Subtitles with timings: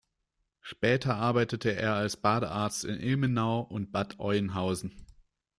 [0.61, 4.93] Später arbeitete er als Badearzt in Ilmenau und Bad Oeynhausen.